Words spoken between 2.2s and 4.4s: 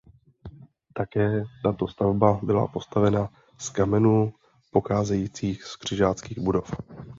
byla postavena z kamenů